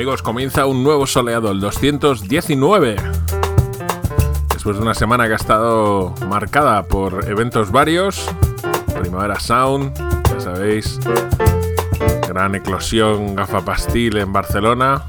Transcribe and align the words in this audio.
amigos, 0.00 0.22
comienza 0.22 0.64
un 0.64 0.82
nuevo 0.82 1.06
soleado, 1.06 1.50
el 1.50 1.60
219. 1.60 2.96
Después 4.54 4.76
de 4.76 4.82
una 4.82 4.94
semana 4.94 5.26
que 5.26 5.34
ha 5.34 5.36
estado 5.36 6.14
marcada 6.26 6.84
por 6.84 7.28
eventos 7.28 7.70
varios, 7.70 8.26
Primavera 8.98 9.38
Sound, 9.38 9.92
ya 10.32 10.40
sabéis, 10.40 10.98
gran 12.26 12.54
eclosión 12.54 13.34
gafa 13.34 13.62
pastil 13.62 14.16
en 14.16 14.32
Barcelona, 14.32 15.04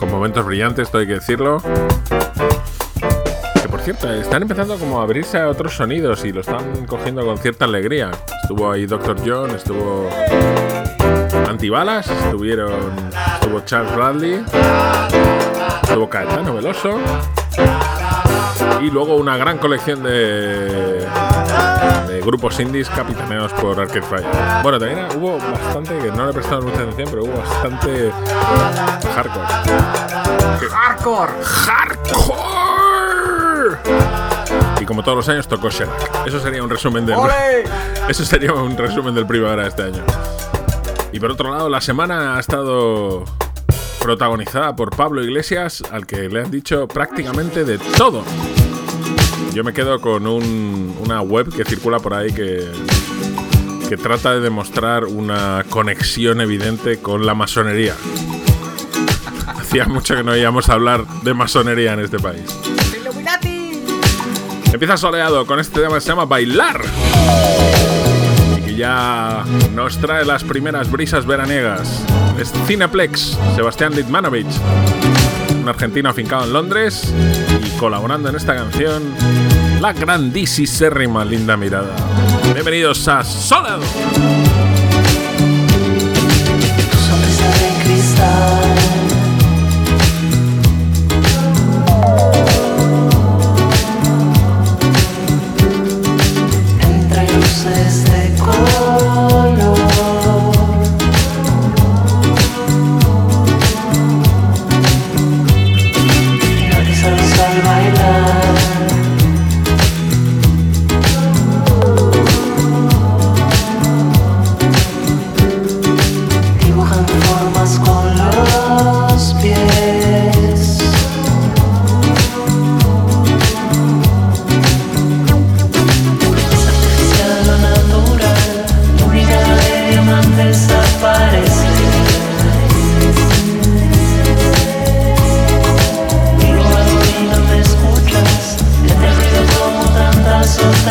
con 0.00 0.10
momentos 0.10 0.44
brillantes, 0.44 0.88
esto 0.88 0.98
hay 0.98 1.06
que 1.06 1.14
decirlo. 1.14 1.62
Que 3.62 3.68
por 3.68 3.78
cierto, 3.78 4.12
están 4.12 4.42
empezando 4.42 4.76
como 4.76 4.98
a 4.98 5.04
abrirse 5.04 5.38
a 5.38 5.48
otros 5.48 5.74
sonidos 5.74 6.24
y 6.24 6.32
lo 6.32 6.40
están 6.40 6.84
cogiendo 6.86 7.24
con 7.24 7.38
cierta 7.38 7.66
alegría. 7.66 8.10
Estuvo 8.42 8.72
ahí 8.72 8.86
Dr. 8.86 9.18
John, 9.24 9.52
estuvo 9.52 10.08
Antibalas, 11.48 12.10
estuvieron, 12.10 12.92
estuvo 13.40 13.60
Charles 13.60 13.94
Bradley, 13.94 14.44
estuvo 15.82 16.10
Caetano 16.10 16.54
Veloso 16.54 16.98
y 18.80 18.90
luego 18.90 19.14
una 19.16 19.36
gran 19.36 19.58
colección 19.58 20.02
de, 20.02 21.06
de 22.08 22.20
grupos 22.24 22.58
indies 22.58 22.90
capitaneados 22.90 23.52
por 23.52 23.78
Arcade 23.78 24.02
Fire. 24.02 24.26
Bueno, 24.62 24.78
también 24.78 25.06
hubo 25.16 25.38
bastante, 25.38 25.96
que 25.98 26.10
no 26.10 26.24
le 26.24 26.30
he 26.30 26.34
prestado 26.34 26.62
mucha 26.62 26.78
atención, 26.82 27.08
pero 27.10 27.24
hubo 27.24 27.38
bastante 27.38 28.12
hardcore. 29.14 29.46
¡Hardcore! 30.70 31.32
¡Hardcore! 31.44 32.88
Y 34.80 34.84
como 34.84 35.02
todos 35.02 35.16
los 35.16 35.28
años 35.28 35.46
tocó 35.46 35.70
Shellac. 35.70 36.26
Eso 36.26 36.40
sería 36.40 36.62
un 36.62 36.70
resumen 36.70 37.06
del. 37.06 37.16
Eso 38.08 38.24
sería 38.24 38.52
un 38.52 38.76
resumen 38.76 39.14
del 39.14 39.26
primavera 39.26 39.62
de 39.62 39.68
este 39.68 39.82
año. 39.82 40.02
Y 41.12 41.20
por 41.20 41.30
otro 41.32 41.50
lado, 41.50 41.68
la 41.68 41.80
semana 41.80 42.36
ha 42.36 42.40
estado 42.40 43.24
protagonizada 44.00 44.76
por 44.76 44.94
Pablo 44.94 45.22
Iglesias, 45.22 45.82
al 45.90 46.06
que 46.06 46.28
le 46.28 46.40
han 46.42 46.50
dicho 46.50 46.86
prácticamente 46.86 47.64
de 47.64 47.78
todo. 47.78 48.22
Yo 49.54 49.64
me 49.64 49.72
quedo 49.72 50.00
con 50.00 50.26
un- 50.26 50.94
una 51.00 51.20
web 51.22 51.52
que 51.54 51.64
circula 51.64 51.98
por 51.98 52.14
ahí 52.14 52.32
que, 52.32 52.66
que 53.88 53.96
trata 53.96 54.34
de 54.34 54.40
demostrar 54.40 55.06
una 55.06 55.64
conexión 55.70 56.40
evidente 56.40 56.98
con 56.98 57.24
la 57.26 57.34
masonería. 57.34 57.94
Hacía 59.46 59.86
mucho 59.86 60.14
que 60.14 60.22
no 60.22 60.32
oíamos 60.32 60.68
hablar 60.68 61.06
de 61.22 61.34
masonería 61.34 61.94
en 61.94 62.00
este 62.00 62.18
país. 62.18 62.42
Empieza 64.72 64.96
soleado 64.98 65.46
con 65.46 65.58
este 65.58 65.80
tema 65.80 65.94
que 65.94 66.00
se 66.02 66.08
llama 66.08 66.26
Bailar. 66.26 66.80
Ya 68.78 69.42
nos 69.74 69.98
trae 69.98 70.24
las 70.24 70.44
primeras 70.44 70.88
brisas 70.88 71.26
veraniegas. 71.26 72.04
Es 72.38 72.52
Cineplex, 72.68 73.36
Sebastián 73.56 73.92
Litmanovich, 73.92 74.46
un 75.60 75.68
argentino 75.68 76.08
afincado 76.08 76.44
en 76.44 76.52
Londres 76.52 77.12
y 77.66 77.76
colaborando 77.76 78.28
en 78.28 78.36
esta 78.36 78.54
canción, 78.54 79.02
la 79.80 79.92
grandísima 79.92 81.24
Linda 81.24 81.56
Mirada. 81.56 81.92
Bienvenidos 82.54 83.08
a 83.08 83.24
cristal. 87.82 88.57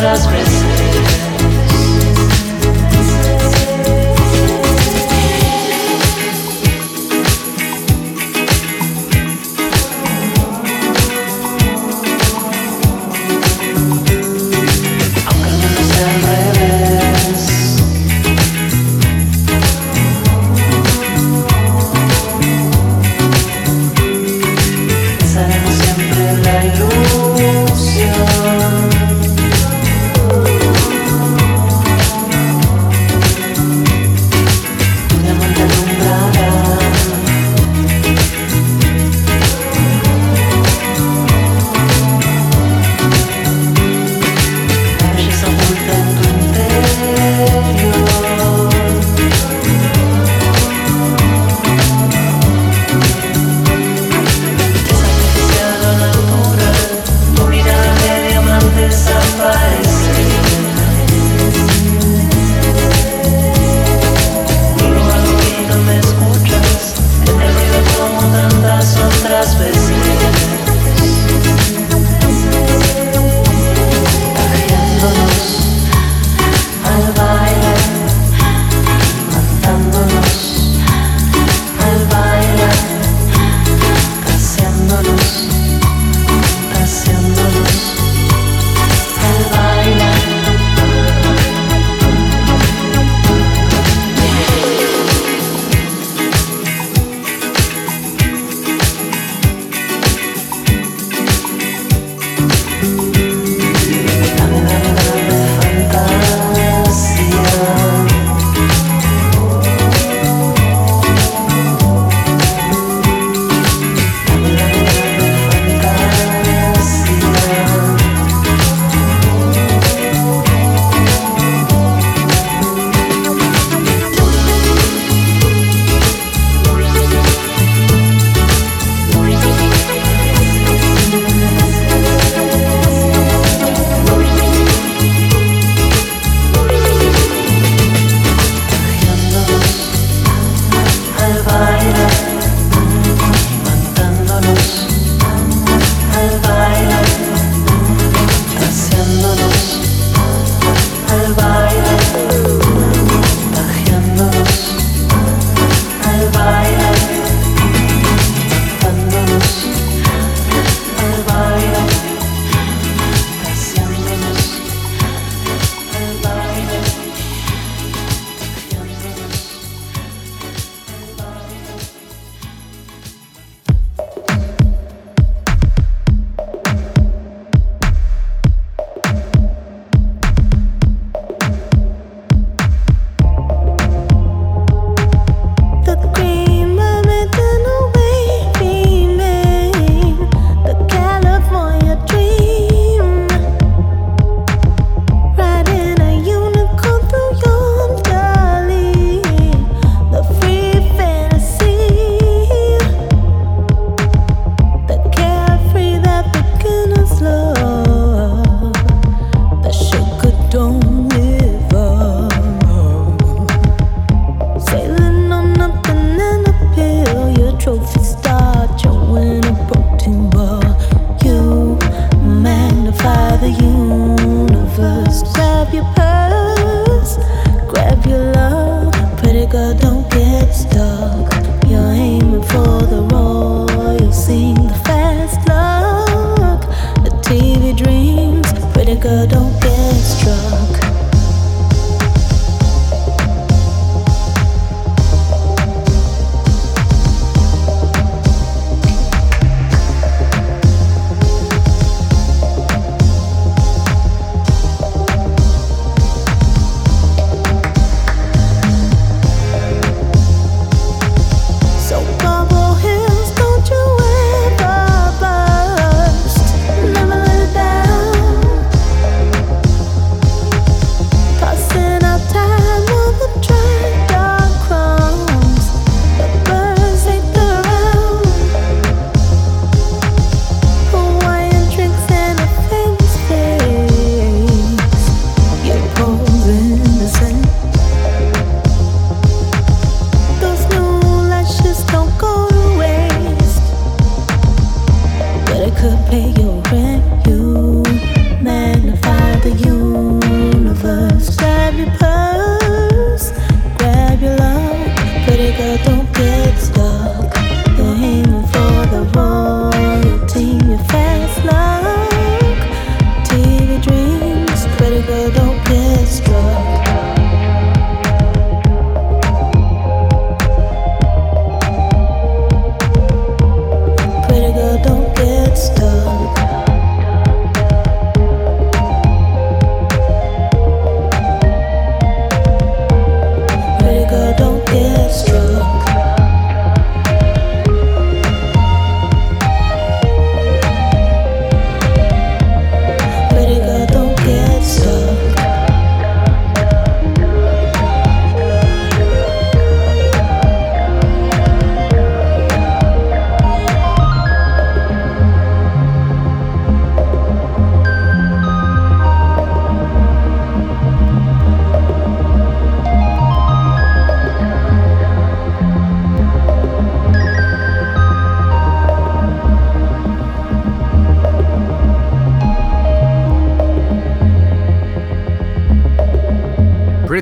Tantas 0.00 0.26
otras 0.26 0.47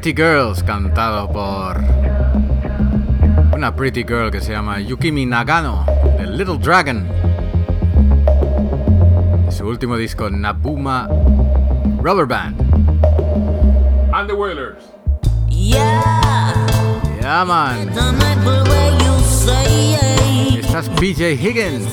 Pretty 0.07 0.23
Girls, 0.23 0.63
cantado 0.63 1.29
por 1.33 1.83
una 3.53 3.75
Pretty 3.75 4.05
Girl 4.05 4.31
que 4.31 4.41
se 4.41 4.53
llama 4.53 4.79
Yukimi 4.79 5.27
Nagano, 5.27 5.85
de 6.17 6.29
Little 6.29 6.59
Dragon. 6.59 7.09
Su 9.51 9.67
último 9.67 9.97
disco, 9.97 10.31
Nabuma 10.31 11.09
Rubber 12.01 12.25
Band. 12.25 12.55
And 14.15 14.29
the 14.29 14.35
Whalers. 14.35 14.85
Yeah. 15.49 16.55
Yeah, 17.21 17.45
man. 17.45 17.89
Estás 20.57 20.89
PJ 21.01 21.33
Higgins. 21.33 21.89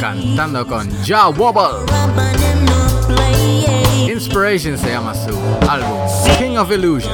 Cantando 0.00 0.66
con 0.66 0.90
Ja 1.04 1.28
Wobble. 1.28 1.86
Inspiration 4.26 4.76
se 4.76 4.88
llama 4.88 5.14
su 5.14 5.38
álbum, 5.70 6.00
King 6.36 6.56
of 6.56 6.72
Illusion. 6.72 7.12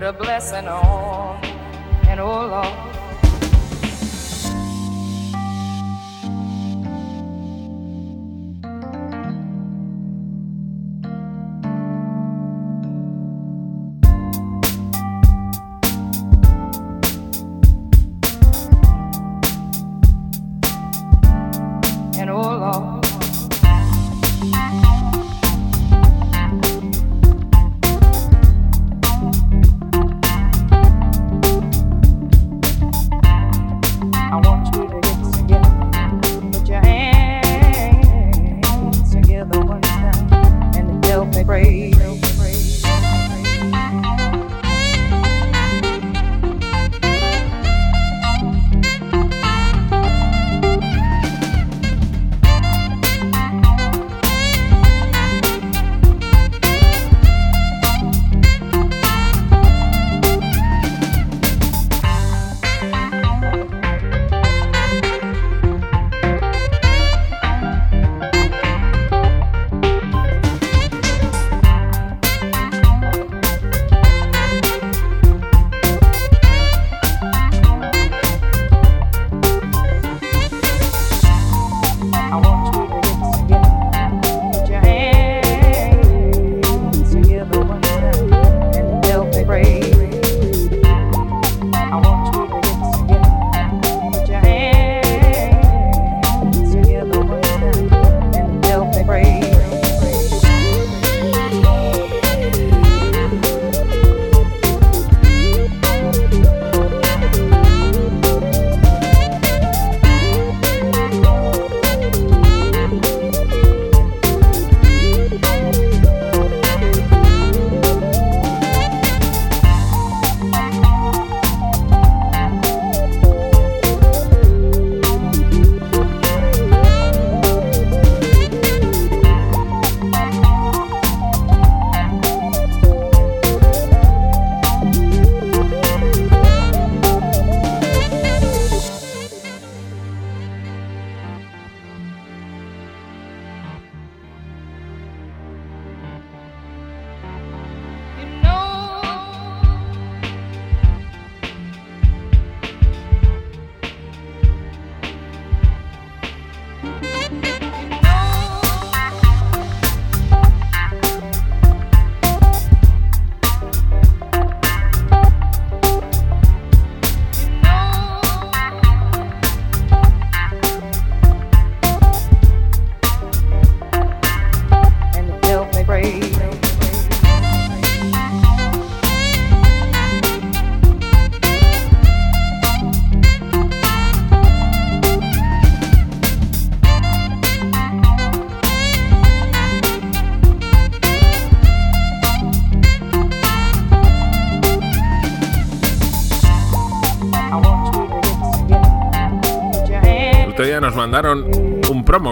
Put 0.00 0.02
a 0.04 0.12
blessing 0.12 0.66
on 0.66 1.44
and 2.08 2.20
oh 2.20 2.46
Lord. 2.46 2.89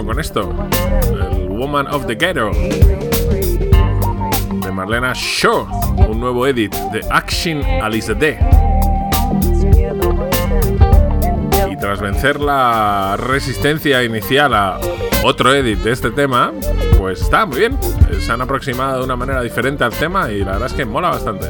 Con 0.05 0.19
esto. 0.19 0.53
El 1.11 1.47
Woman 1.49 1.87
of 1.87 2.05
the 2.05 2.15
Ghetto 2.15 2.51
de 4.63 4.71
Marlena 4.71 5.13
Shaw. 5.13 5.67
Un 6.09 6.19
nuevo 6.19 6.47
edit 6.47 6.73
de 6.91 7.01
Action 7.09 7.63
Alice 7.81 8.13
D. 8.13 8.37
Y 11.71 11.77
tras 11.77 11.99
vencer 11.99 12.39
la 12.39 13.17
resistencia 13.17 14.03
inicial 14.03 14.53
a 14.53 14.79
otro 15.23 15.53
edit 15.53 15.79
de 15.79 15.91
este 15.91 16.11
tema, 16.11 16.51
pues 16.97 17.21
está 17.21 17.45
muy 17.45 17.59
bien. 17.59 17.77
Se 18.19 18.31
han 18.31 18.41
aproximado 18.41 18.99
de 18.99 19.05
una 19.05 19.15
manera 19.15 19.41
diferente 19.41 19.83
al 19.83 19.93
tema 19.93 20.31
y 20.31 20.39
la 20.39 20.53
verdad 20.53 20.67
es 20.67 20.73
que 20.73 20.85
mola 20.85 21.09
bastante. 21.09 21.47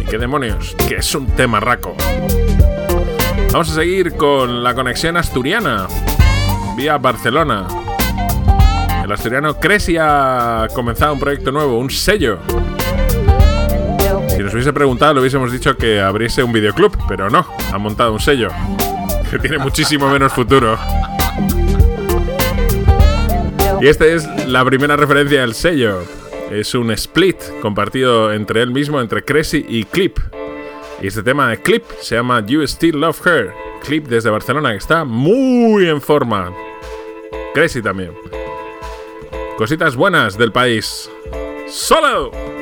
¿Y 0.00 0.04
qué 0.04 0.18
demonios? 0.18 0.74
Que 0.88 0.96
es 0.96 1.14
un 1.14 1.26
tema. 1.26 1.60
Vamos 3.56 3.70
a 3.70 3.74
seguir 3.74 4.12
con 4.16 4.62
la 4.62 4.74
conexión 4.74 5.16
asturiana 5.16 5.86
vía 6.76 6.98
Barcelona. 6.98 7.66
El 9.02 9.10
asturiano 9.10 9.58
Cresi 9.58 9.96
ha 9.98 10.68
comenzado 10.74 11.14
un 11.14 11.18
proyecto 11.18 11.50
nuevo, 11.50 11.78
un 11.78 11.88
sello. 11.88 12.38
Si 14.28 14.42
nos 14.42 14.52
hubiese 14.52 14.74
preguntado, 14.74 15.14
le 15.14 15.20
hubiésemos 15.20 15.50
dicho 15.50 15.74
que 15.74 16.02
abriese 16.02 16.42
un 16.42 16.52
videoclub, 16.52 16.98
pero 17.08 17.30
no, 17.30 17.46
ha 17.72 17.78
montado 17.78 18.12
un 18.12 18.20
sello 18.20 18.50
que 19.30 19.38
tiene 19.38 19.56
muchísimo 19.56 20.10
menos 20.10 20.34
futuro. 20.34 20.78
Y 23.80 23.86
esta 23.86 24.04
es 24.04 24.28
la 24.46 24.66
primera 24.66 24.96
referencia 24.96 25.40
del 25.40 25.54
sello. 25.54 26.02
Es 26.50 26.74
un 26.74 26.90
split 26.90 27.38
compartido 27.62 28.34
entre 28.34 28.60
él 28.60 28.70
mismo, 28.70 29.00
entre 29.00 29.24
Cressy 29.24 29.64
y 29.66 29.84
Clip. 29.84 30.18
Y 31.00 31.08
este 31.08 31.22
tema 31.22 31.50
de 31.50 31.60
Clip 31.60 31.84
se 32.00 32.14
llama 32.14 32.44
You 32.46 32.66
Still 32.66 33.00
Love 33.00 33.26
Her. 33.26 33.52
Clip 33.84 34.06
desde 34.06 34.30
Barcelona, 34.30 34.70
que 34.70 34.78
está 34.78 35.04
muy 35.04 35.88
en 35.88 36.00
forma. 36.00 36.52
Cressy 37.54 37.82
también. 37.82 38.12
Cositas 39.56 39.94
buenas 39.96 40.36
del 40.36 40.52
país. 40.52 41.10
¡Solo! 41.68 42.55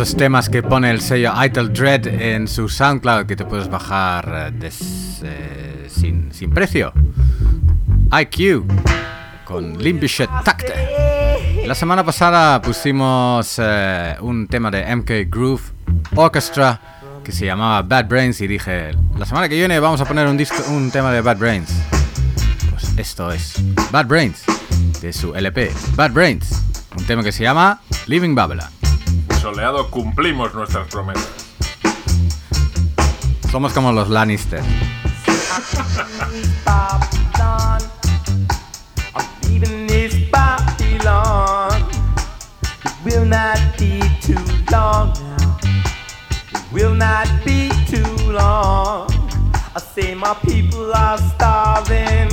Esos 0.00 0.16
temas 0.16 0.48
que 0.48 0.62
pone 0.62 0.92
el 0.92 1.00
sello 1.00 1.32
Itel 1.44 1.72
Dread 1.72 2.06
en 2.06 2.46
su 2.46 2.68
SoundCloud 2.68 3.26
que 3.26 3.34
te 3.34 3.44
puedes 3.44 3.68
bajar 3.68 4.32
eh, 4.52 4.56
des- 4.56 5.20
eh, 5.24 5.88
sin, 5.90 6.32
sin 6.32 6.50
precio. 6.50 6.92
IQ 8.12 8.62
con 9.44 9.76
Limbishet 9.76 10.30
Takte. 10.44 11.66
La 11.66 11.74
semana 11.74 12.04
pasada 12.04 12.62
pusimos 12.62 13.56
eh, 13.58 14.14
un 14.20 14.46
tema 14.46 14.70
de 14.70 14.94
MK 14.94 15.10
Groove 15.28 15.62
Orchestra 16.14 16.80
que 17.24 17.32
se 17.32 17.46
llamaba 17.46 17.82
Bad 17.82 18.06
Brains 18.08 18.40
y 18.40 18.46
dije, 18.46 18.92
la 19.18 19.26
semana 19.26 19.48
que 19.48 19.56
viene 19.56 19.80
vamos 19.80 20.00
a 20.00 20.04
poner 20.04 20.28
un, 20.28 20.36
disco, 20.36 20.62
un 20.70 20.92
tema 20.92 21.10
de 21.10 21.22
Bad 21.22 21.38
Brains. 21.38 21.70
Pues 22.70 22.96
esto 22.96 23.32
es 23.32 23.54
Bad 23.90 24.06
Brains 24.06 24.44
de 25.02 25.12
su 25.12 25.34
LP 25.34 25.72
Bad 25.96 26.12
Brains, 26.12 26.62
un 26.96 27.04
tema 27.04 27.24
que 27.24 27.32
se 27.32 27.42
llama 27.42 27.80
Living 28.06 28.36
Babylon. 28.36 28.77
Soleado 29.40 29.90
cumplimos 29.90 30.52
nuestras 30.54 30.88
promesas. 30.88 31.28
Somos 33.50 33.72
como 33.72 33.92
los 33.92 34.08
Lannister. 34.08 34.62
Will 46.70 46.94
not 46.94 47.28
be 47.44 47.70
too 47.86 48.30
long. 48.30 49.08
I 49.74 49.80
say 49.80 50.14
my 50.14 50.34
people 50.44 50.92
are 50.94 51.18
starving. 51.18 52.28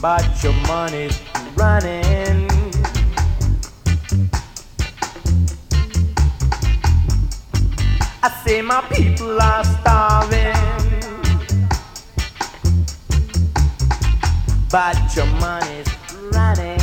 But 0.00 0.24
your 0.44 0.52
money's 0.68 1.18
running. 1.56 2.23
I 8.26 8.30
say 8.42 8.62
my 8.62 8.80
people 8.88 9.38
are 9.38 9.62
starving. 9.64 10.54
But 14.70 15.14
your 15.14 15.26
money's 15.26 15.88
running. 16.32 16.73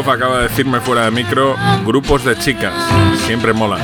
Acaba 0.00 0.38
de 0.38 0.48
decirme 0.48 0.80
fuera 0.80 1.04
de 1.04 1.10
micro, 1.12 1.56
grupos 1.84 2.24
de 2.24 2.36
chicas, 2.36 2.74
siempre 3.26 3.52
mola. 3.52 3.78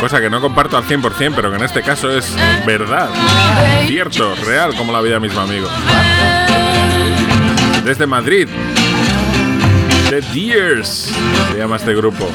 Cosa 0.00 0.20
que 0.20 0.28
no 0.28 0.40
comparto 0.40 0.76
al 0.76 0.84
100%, 0.84 1.32
pero 1.34 1.50
que 1.50 1.56
en 1.56 1.62
este 1.62 1.82
caso 1.82 2.10
es 2.10 2.34
verdad, 2.66 3.08
cierto, 3.86 4.34
real, 4.44 4.74
como 4.74 4.92
la 4.92 5.00
vida 5.00 5.20
misma, 5.20 5.42
amigo. 5.42 5.68
Desde 7.84 8.06
Madrid, 8.06 8.48
The 10.10 10.20
Deers 10.34 11.12
se 11.52 11.58
llama 11.58 11.76
este 11.76 11.94
grupo. 11.94 12.28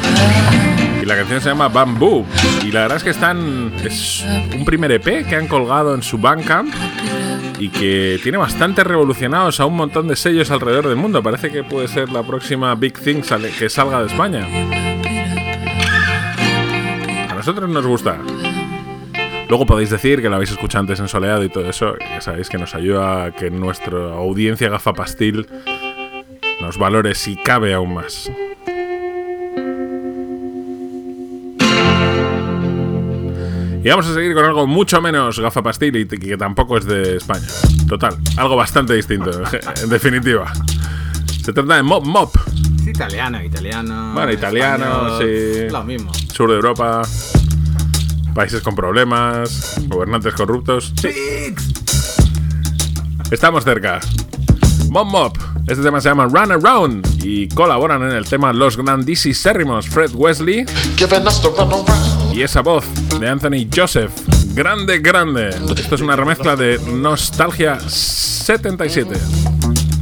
Y 1.02 1.06
la 1.06 1.16
canción 1.16 1.42
se 1.42 1.50
llama 1.50 1.68
Bamboo. 1.68 2.26
Y 2.66 2.72
la 2.72 2.82
verdad 2.82 2.98
es 2.98 3.04
que 3.04 3.12
están. 3.12 3.74
Es 3.84 4.26
un 4.56 4.66
primer 4.66 4.92
EP 4.94 5.28
que 5.28 5.36
han 5.36 5.48
colgado 5.48 5.94
en 5.94 6.02
su 6.02 6.18
Bandcamp. 6.18 6.74
Y 7.60 7.70
que 7.70 8.20
tiene 8.22 8.38
bastante 8.38 8.84
revolucionados 8.84 9.60
a 9.60 9.66
un 9.66 9.76
montón 9.76 10.08
de 10.08 10.16
sellos 10.16 10.52
alrededor 10.52 10.88
del 10.88 10.98
mundo. 10.98 11.24
Parece 11.24 11.52
que 11.52 11.64
puede 11.64 11.88
ser 11.88 12.10
la 12.10 12.24
próxima 12.24 12.76
Big 12.76 13.00
Thing 13.00 13.22
que 13.58 13.70
salga 13.70 14.02
de 14.02 14.08
España. 14.08 14.48
A 17.30 17.34
nosotros 17.34 17.70
nos 17.70 17.86
gusta. 17.86 18.20
Luego 19.50 19.66
podéis 19.66 19.90
decir 19.90 20.22
que 20.22 20.30
la 20.30 20.36
habéis 20.36 20.52
escuchado 20.52 20.82
antes 20.82 21.00
en 21.00 21.08
Soleado 21.08 21.44
y 21.44 21.50
todo 21.50 21.70
eso. 21.70 21.96
Ya 22.00 22.22
sabéis 22.22 22.50
que 22.50 22.58
nos 22.58 22.76
ayuda 22.76 23.26
a 23.26 23.32
que 23.32 23.50
nuestra 23.50 24.14
audiencia 24.14 24.70
gafapastil 24.70 25.48
nos 26.60 26.78
valore 26.78 27.16
si 27.16 27.38
cabe 27.38 27.74
aún 27.74 27.94
más. 27.94 28.30
Y 33.88 33.90
vamos 33.90 34.06
a 34.08 34.14
seguir 34.14 34.34
con 34.34 34.44
algo 34.44 34.68
mucho 34.68 35.02
menos 35.02 35.40
gafapastil 35.40 35.96
y 35.96 36.06
que 36.06 36.36
tampoco 36.36 36.78
es 36.78 36.84
de 36.84 37.16
España. 37.16 37.48
Total, 37.88 38.18
algo 38.36 38.58
bastante 38.58 38.94
distinto, 38.94 39.32
en 39.82 39.90
definitiva. 39.90 40.52
Se 41.42 41.54
trata 41.54 41.78
de 41.78 41.84
Mop 41.84 42.06
Mop, 42.06 42.36
Es 42.82 42.88
italiano, 42.88 43.42
italiano. 43.42 44.12
Bueno, 44.14 44.34
italiano, 44.34 45.18
sí. 45.18 45.70
Lo 45.72 45.86
mismo. 45.86 46.12
sur 46.34 46.50
de 46.50 46.58
Europa, 46.58 47.02
países 48.36 48.60
con 48.60 48.76
problemas, 48.76 49.76
gobernantes 49.88 50.34
corruptos. 50.34 50.94
Estamos 53.32 53.64
cerca. 53.64 54.02
Mop 54.90 55.08
Mop. 55.08 55.38
Este 55.66 55.82
tema 55.82 56.02
se 56.02 56.10
llama 56.10 56.26
Run 56.26 56.52
Around 56.52 57.24
y 57.24 57.48
colaboran 57.48 58.04
en 58.04 58.12
el 58.12 58.26
tema 58.26 58.52
los 58.52 58.76
grandísimos 58.76 59.88
Fred 59.88 60.12
Wesley 60.14 60.66
y 62.38 62.44
esa 62.44 62.62
voz 62.62 62.86
de 63.20 63.28
Anthony 63.28 63.68
Joseph. 63.76 64.12
Grande, 64.54 65.00
grande. 65.00 65.50
Esto 65.50 65.96
es 65.96 66.02
una 66.02 66.16
remezcla 66.16 66.56
de 66.56 66.78
Nostalgia 66.94 67.80
77. 67.80 69.18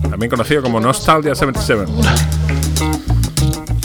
También 0.10 0.30
conocido 0.30 0.62
como 0.62 0.82
Nostalgia 0.82 1.34
77. 1.34 1.86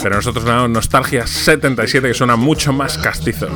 Pero 0.03 0.15
nosotros 0.15 0.43
llamamos 0.43 0.69
Nostalgia 0.69 1.25
77 1.25 2.09
que 2.09 2.13
suena 2.13 2.35
mucho 2.35 2.73
más 2.73 2.97
castizo. 2.97 3.47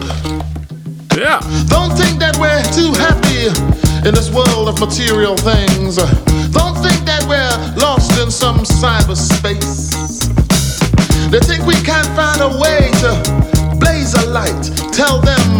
Yeah. 1.13 1.41
Don't 1.67 1.93
think 1.97 2.17
that 2.19 2.37
we're 2.37 2.63
too 2.71 2.93
happy 2.93 3.47
in 4.07 4.15
this 4.15 4.31
world 4.31 4.69
of 4.69 4.79
material 4.79 5.35
things. 5.35 5.97
Don't 6.53 6.77
think 6.81 7.03
that 7.05 7.25
we're 7.27 7.75
lost 7.75 8.17
in 8.17 8.31
some 8.31 8.59
cyberspace. 8.63 9.91
They 11.31 11.41
think 11.41 11.65
we 11.65 11.75
can't 11.83 12.07
find 12.15 12.39
a 12.39 12.47
way 12.47 12.91
to 13.01 13.54
light. 14.35 14.65
Tell 14.91 15.21
them 15.21 15.59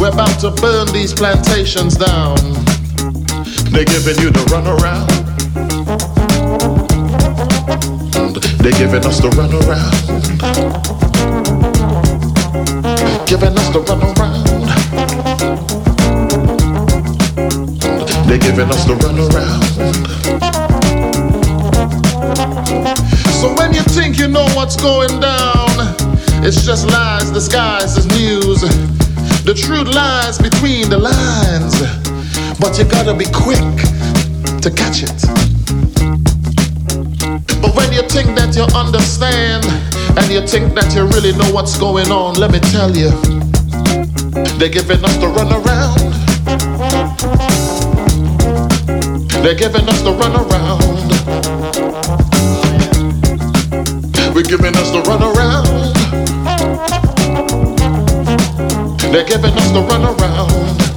we're 0.00 0.10
about 0.10 0.40
to 0.40 0.50
burn 0.60 0.92
these 0.92 1.14
plantations 1.14 1.96
down. 1.96 2.36
They're 3.70 3.90
giving 3.94 4.18
you 4.18 4.30
the 4.38 4.44
runaround. 4.50 5.06
They're 8.58 8.78
giving 8.82 9.06
us 9.06 9.20
the 9.20 9.30
runaround. 9.38 9.94
Giving 13.28 13.56
us 13.56 13.68
the 13.74 13.80
runaround. 13.88 14.46
They're 18.26 18.38
giving 18.38 18.68
us 18.68 18.84
the 18.84 18.94
runaround. 19.04 19.62
So 23.40 23.54
when 23.54 23.72
you 23.72 23.82
think 23.82 24.18
you 24.18 24.26
know 24.26 24.46
what's 24.56 24.74
going 24.74 25.20
down, 25.20 25.61
it's 26.44 26.64
just 26.64 26.86
lies 26.88 27.30
disguised 27.30 27.98
as 27.98 28.06
news. 28.18 28.60
The 29.44 29.54
truth 29.54 29.88
lies 29.94 30.38
between 30.38 30.90
the 30.90 30.98
lines, 30.98 31.74
but 32.60 32.78
you 32.78 32.84
gotta 32.84 33.14
be 33.14 33.26
quick 33.30 33.62
to 34.62 34.70
catch 34.70 35.02
it. 35.02 35.20
But 37.62 37.74
when 37.76 37.92
you 37.92 38.02
think 38.02 38.34
that 38.36 38.54
you 38.56 38.66
understand 38.76 39.64
and 40.18 40.26
you 40.30 40.46
think 40.46 40.74
that 40.74 40.94
you 40.94 41.06
really 41.06 41.32
know 41.38 41.50
what's 41.52 41.78
going 41.78 42.10
on, 42.10 42.34
let 42.34 42.50
me 42.50 42.58
tell 42.58 42.90
you, 42.90 43.10
they're 44.58 44.68
giving 44.68 45.04
us 45.04 45.16
the 45.18 45.30
runaround. 45.30 46.12
They're 49.42 49.54
giving 49.54 49.88
us 49.88 50.02
the 50.02 50.12
runaround. 50.12 51.02
We're 54.34 54.42
giving 54.42 54.74
us 54.76 54.90
the 54.90 55.02
runaround. 55.02 55.81
They're 59.12 59.24
giving 59.24 59.52
us 59.52 59.70
the 59.72 59.82
runaround. 59.82 60.91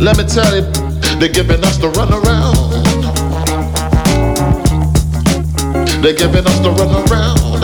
Let 0.00 0.16
me 0.16 0.24
tell 0.24 0.54
you, 0.54 0.62
they're 1.18 1.28
giving 1.28 1.64
us 1.64 1.76
the 1.76 1.90
runaround. 1.90 2.54
They're 6.02 6.14
giving 6.14 6.46
us 6.46 6.58
the 6.60 6.70
runaround. 6.70 7.60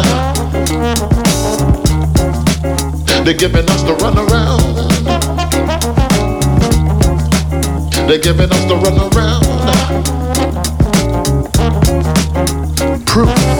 They're 3.25 3.35
giving 3.35 3.69
us 3.71 3.83
the 3.83 3.95
runaround. 3.95 4.75
They're 8.09 8.19
giving 8.19 8.51
us 8.51 8.65
the 8.65 8.75
runaround. 8.83 9.45
Proof. 13.07 13.54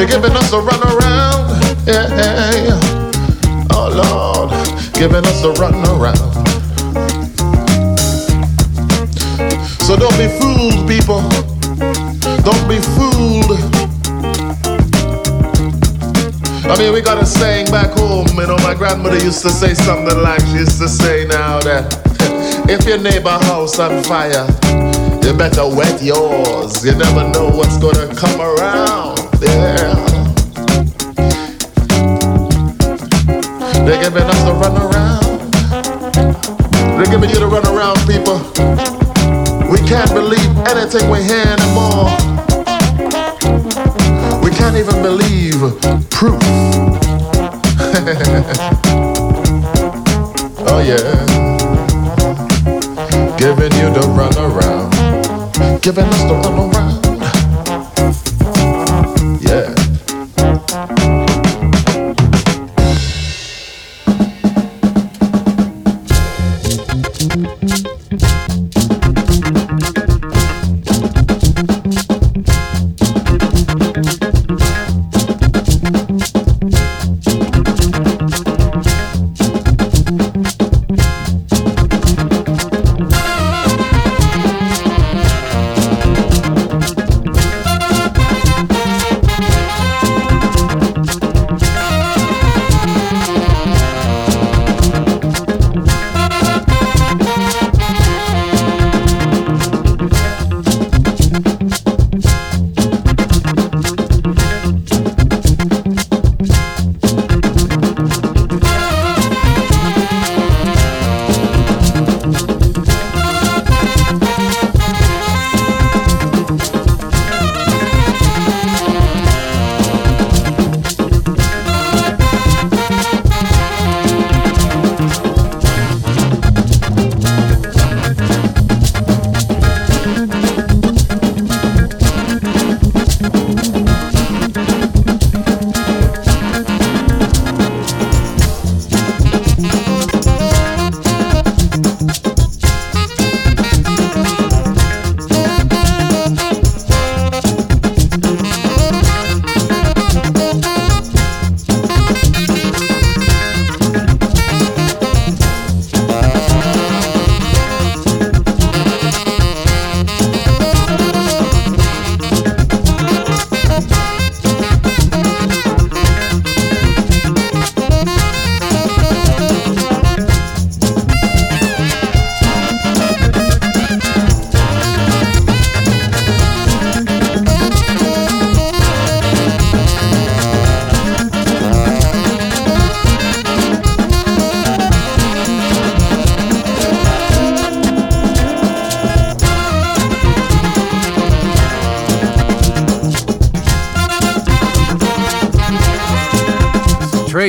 They're 0.00 0.08
giving 0.08 0.32
us 0.32 0.50
a 0.50 0.56
runaround. 0.56 1.86
Yeah. 1.86 2.80
Oh 3.70 3.92
Lord, 3.92 4.50
giving 4.94 5.26
us 5.26 5.44
a 5.44 5.52
runaround. 5.60 6.16
So 9.84 9.96
don't 9.98 10.16
be 10.16 10.26
fooled, 10.40 10.88
people. 10.88 11.20
Don't 12.48 12.66
be 12.66 12.80
fooled. 12.96 13.60
I 16.64 16.78
mean, 16.78 16.94
we 16.94 17.02
got 17.02 17.22
a 17.22 17.26
saying 17.26 17.66
back 17.66 17.90
home. 17.90 18.26
You 18.28 18.46
know, 18.46 18.56
my 18.62 18.72
grandmother 18.72 19.22
used 19.22 19.42
to 19.42 19.50
say 19.50 19.74
something 19.74 20.16
like 20.22 20.40
she 20.46 20.60
used 20.64 20.80
to 20.80 20.88
say 20.88 21.26
now 21.26 21.60
that 21.60 21.84
if 22.70 22.86
your 22.86 22.96
neighbor 22.96 23.28
house 23.28 23.78
on 23.78 24.02
fire, 24.04 24.46
you 25.22 25.34
better 25.36 25.68
wet 25.68 26.02
yours. 26.02 26.82
You 26.86 26.94
never 26.94 27.28
know 27.28 27.50
what's 27.50 27.76
gonna 27.76 28.08
come 28.14 28.40
around. 28.40 29.18
Yeah. 29.42 29.89
They're 33.90 34.02
giving 34.04 34.22
us 34.22 34.42
the 34.44 34.52
run 34.52 34.76
around. 34.76 35.50
They're 36.96 37.10
giving 37.10 37.28
you 37.28 37.40
the 37.40 37.46
run 37.48 37.66
around, 37.66 37.98
people. 38.06 38.38
We 39.68 39.78
can't 39.78 40.12
believe 40.14 40.46
anything 40.68 41.10
we 41.10 41.24
hear 41.24 41.42
anymore. 41.42 42.06
We 44.44 44.52
can't 44.52 44.76
even 44.76 45.02
believe 45.02 45.58
proof. 46.08 46.40
oh 50.70 50.80
yeah. 50.86 51.26
Giving 53.38 53.72
you 53.74 53.90
the 53.90 54.06
run 54.14 54.38
around. 54.38 54.92
Giving 55.82 56.04
us 56.04 56.22
the 56.22 56.34
run 56.34 56.89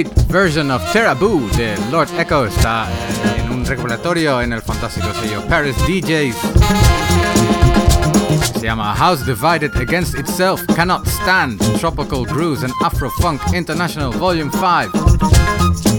Straight 0.02 0.32
version 0.32 0.72
of 0.72 0.82
Teraboo 0.92 1.48
de 1.56 1.78
Lord 1.92 2.10
Echo 2.18 2.46
está 2.46 2.88
en 3.38 3.52
un 3.52 3.64
recopilatorio 3.64 4.42
en 4.42 4.52
el 4.54 4.62
fantástico 4.64 5.08
sello 5.14 5.46
Paris 5.48 5.76
DJs. 5.86 6.36
Se 8.60 8.66
llama 8.66 8.96
House 8.96 9.24
Divided 9.26 9.76
Against 9.76 10.18
Itself 10.18 10.64
Cannot 10.76 11.06
Stand 11.06 11.60
Tropical 11.80 12.26
Grooves 12.26 12.64
and 12.64 12.74
Afro 12.82 13.12
Funk 13.12 13.42
International 13.54 14.12
Volume 14.12 14.50
5. 14.52 14.92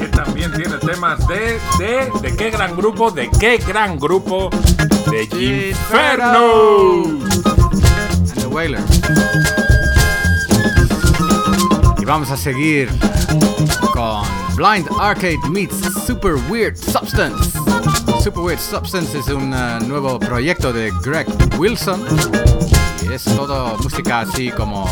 Que 0.01 0.09
también 0.09 0.53
tiene 0.53 0.79
temas 0.79 1.25
de, 1.29 1.61
de, 1.79 2.11
de 2.23 2.37
qué 2.37 2.51
gran 2.51 2.75
grupo, 2.75 3.13
de 3.13 3.31
qué 3.39 3.59
gran 3.59 4.01
grupo, 4.01 4.51
de 5.13 5.23
Inferno. 5.71 7.05
and 7.05 8.41
the 8.41 8.49
Wailers. 8.49 8.83
Y 12.01 12.05
vamos 12.05 12.33
a 12.33 12.37
seguir 12.37 12.91
con 13.93 14.25
Blind 14.57 14.89
Arcade 15.01 15.39
meets 15.51 15.77
Super 16.07 16.35
Weird 16.49 16.77
Substance. 16.77 17.53
Super 18.23 18.43
Weird 18.43 18.61
Substance 18.61 19.19
es 19.19 19.29
un 19.29 19.53
eh, 19.55 19.79
nuevo 19.87 20.19
proyecto 20.19 20.73
de 20.73 20.93
Greg 21.03 21.27
Wilson. 21.59 22.03
Y 23.03 23.13
es 23.13 23.25
todo 23.25 23.77
música 23.79 24.21
así 24.21 24.51
como 24.51 24.87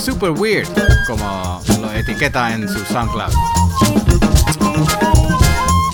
super 0.00 0.30
weird, 0.30 0.68
como 1.06 1.60
lo 1.80 1.92
etiqueta 1.92 2.54
en 2.54 2.68
su 2.68 2.78
SoundCloud. 2.86 3.32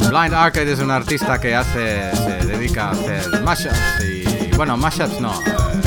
Blind 0.08 0.34
Arcade 0.34 0.72
es 0.72 0.78
un 0.78 0.90
artista 0.90 1.40
que 1.40 1.54
hace, 1.54 2.14
se 2.14 2.46
dedica 2.46 2.88
a 2.88 2.90
hacer 2.92 3.42
mashups 3.42 3.76
y, 4.04 4.56
bueno, 4.56 4.76
mashups 4.76 5.20
no, 5.20 5.32
eh, 5.32 5.80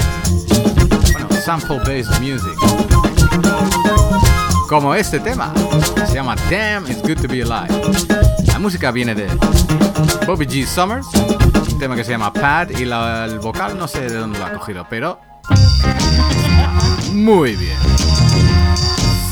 bueno, 1.13 1.29
sample-based 1.45 2.19
music. 2.19 2.57
Como 4.69 4.93
este 4.93 5.19
tema, 5.19 5.51
se 6.07 6.13
llama 6.13 6.35
Damn 6.49 6.85
It's 6.89 7.01
Good 7.01 7.21
to 7.23 7.27
Be 7.27 7.41
Alive. 7.41 7.81
La 8.45 8.59
música 8.59 8.91
viene 8.91 9.15
de 9.15 9.27
Bobby 10.27 10.45
G. 10.45 10.65
Summers, 10.65 11.07
un 11.71 11.79
tema 11.79 11.95
que 11.95 12.03
se 12.03 12.11
llama 12.11 12.31
Pad 12.31 12.69
y 12.69 12.85
la- 12.85 13.25
el 13.25 13.39
vocal 13.39 13.77
no 13.77 13.87
sé 13.87 14.01
de 14.01 14.13
dónde 14.15 14.37
lo 14.37 14.45
ha 14.45 14.53
cogido, 14.53 14.85
pero 14.87 15.19
muy 17.13 17.55
bien. 17.55 17.77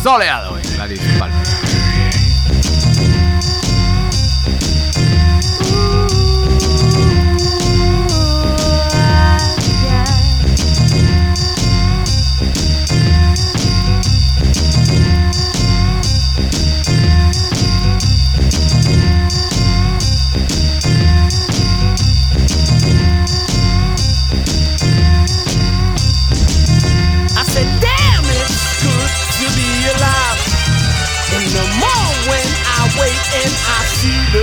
Soleado 0.01 0.57
en 0.57 0.73
Gladys 0.75 1.01
Palmer. 1.19 1.47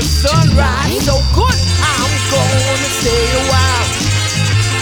sunrise 0.05 1.05
so 1.05 1.17
good 1.33 1.59
I'm 1.81 2.13
gonna 2.31 2.91
stay 3.01 3.25
a 3.41 3.43
while. 3.49 3.89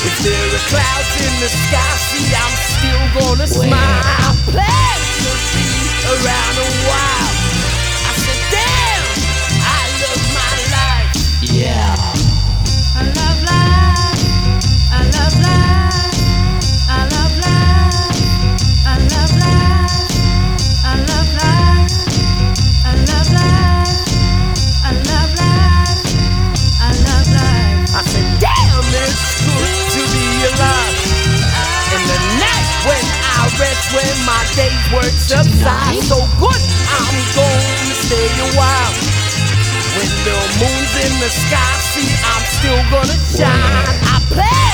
If 0.05 0.15
there 0.27 0.35
are 0.35 0.65
clouds 0.69 1.13
in 1.23 1.33
the 1.41 1.49
sky 1.49 1.93
See 2.13 2.29
I'm 2.35 2.55
still 2.75 3.05
gonna 3.21 3.47
smile. 3.47 3.73
I 3.73 4.37
plan 4.51 4.99
to 5.23 5.33
be 5.55 5.69
around 6.13 6.57
a 6.59 6.69
while. 6.89 7.12
my 34.27 34.43
day's 34.55 34.93
work 34.93 35.15
subsides 35.19 36.09
so 36.09 36.19
good, 36.39 36.63
I'm 36.89 37.17
gonna 37.35 37.95
stay 38.07 38.27
a 38.27 38.49
while. 38.57 38.95
When 39.97 40.11
the 40.25 40.39
moon's 40.61 40.95
in 41.05 41.13
the 41.21 41.31
sky, 41.31 41.73
see, 41.93 42.11
I'm 42.33 42.45
still 42.57 42.83
gonna 42.91 43.19
shine. 43.37 43.99
I 44.07 44.21
play. 44.29 44.72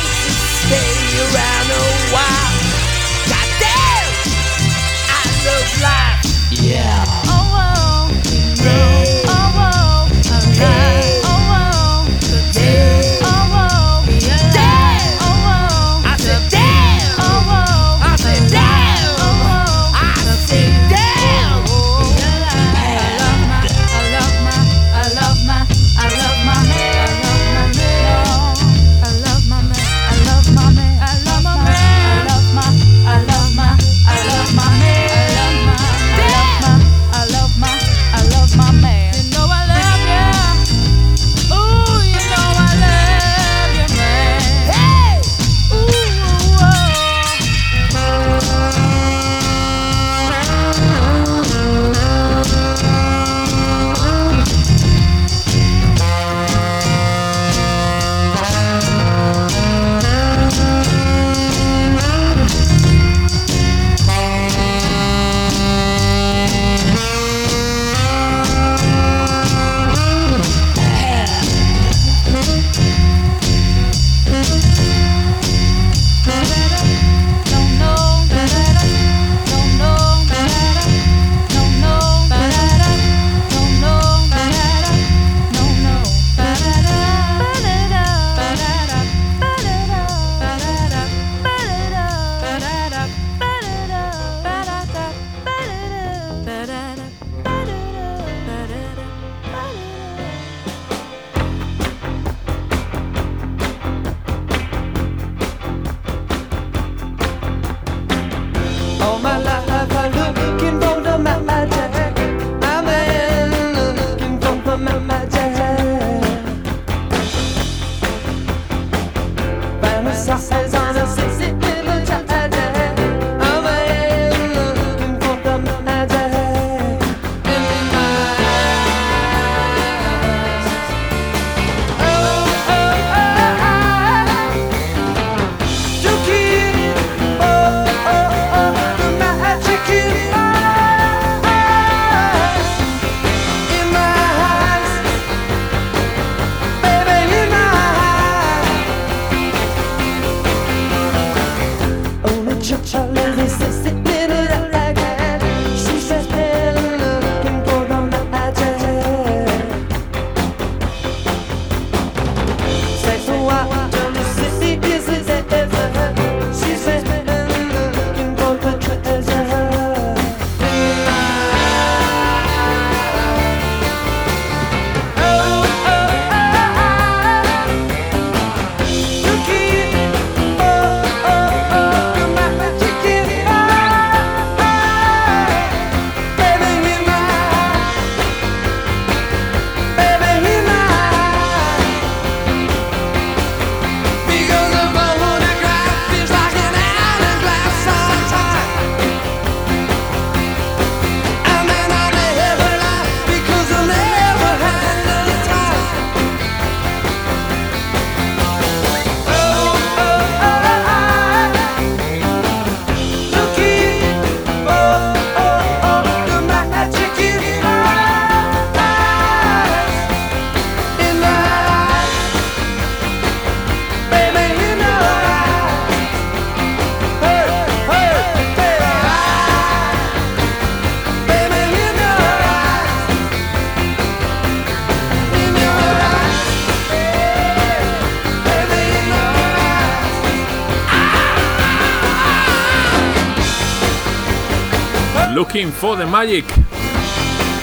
for 245.81 245.97
the 245.97 246.07
Magic, 246.07 246.45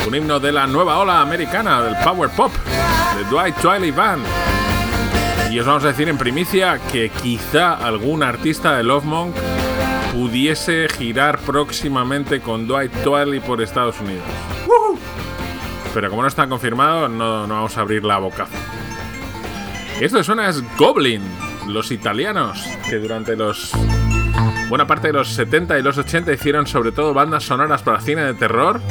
un 0.07 0.16
himno 0.16 0.39
de 0.39 0.51
la 0.51 0.66
nueva 0.68 0.99
ola 0.99 1.22
americana 1.22 1.82
del 1.82 1.95
power 1.97 2.30
pop 2.30 2.51
de 3.18 3.24
Dwight 3.26 3.55
Twiley 3.57 3.91
Band. 3.91 4.26
Y 5.51 5.59
os 5.59 5.66
vamos 5.66 5.84
a 5.84 5.88
decir 5.88 6.07
en 6.07 6.18
primicia 6.18 6.80
que 6.91 7.09
quizá 7.09 7.74
algún 7.74 8.24
artista 8.24 8.78
de 8.78 8.84
Love 8.84 9.03
Monk 9.03 9.36
pudiese 10.13 10.88
girar 10.88 11.39
próximamente 11.39 12.39
con 12.39 12.68
Dwight 12.68 12.91
Twiley 13.03 13.41
por 13.41 13.61
Estados 13.61 13.99
Unidos. 13.99 14.24
Pero 15.93 16.09
como 16.09 16.22
no 16.22 16.30
está 16.30 16.47
confirmado, 16.47 17.09
no, 17.09 17.45
no 17.47 17.53
vamos 17.53 17.78
a 17.78 17.82
abrir 17.82 18.05
la 18.05 18.18
boca. 18.18 18.47
Esto 19.99 20.24
suena 20.24 20.47
es 20.47 20.63
Goblin, 20.78 21.22
los 21.68 21.91
italianos, 21.91 22.66
que 22.89 22.95
durante 22.95 23.36
los 23.36 23.74
buena 24.70 24.88
parte 24.88 25.07
de 25.07 25.13
los 25.13 25.30
70 25.30 25.78
y 25.80 25.84
los 25.84 25.97
80 25.97 26.34
hicieron 26.34 26.68
sobre 26.68 26.91
todo 26.91 27.13
bandas 27.13 27.43
sonoras 27.43 27.82
para 27.84 28.01
cine 28.01 28.24
de 28.24 28.34
terror 28.34 28.82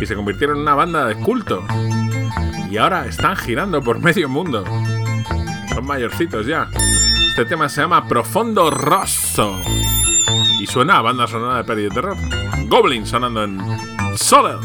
y 0.00 0.06
se 0.06 0.14
convirtieron 0.14 0.56
en 0.56 0.62
una 0.62 0.74
banda 0.74 1.06
de 1.06 1.16
culto. 1.16 1.64
Y 2.70 2.76
ahora 2.76 3.06
están 3.06 3.36
girando 3.36 3.82
por 3.82 4.00
medio 4.00 4.28
mundo. 4.28 4.64
Son 5.74 5.86
mayorcitos 5.86 6.46
ya. 6.46 6.68
Este 7.28 7.44
tema 7.44 7.68
se 7.68 7.80
llama 7.80 8.06
Profondo 8.06 8.70
Rosso. 8.70 9.60
Y 10.60 10.66
suena 10.66 10.98
a 10.98 11.02
banda 11.02 11.26
sonora 11.26 11.58
de 11.58 11.64
peli 11.64 11.82
de 11.84 11.90
terror. 11.90 12.16
Goblin 12.66 13.06
sonando 13.06 13.44
en 13.44 13.58
Soler. 14.16 14.58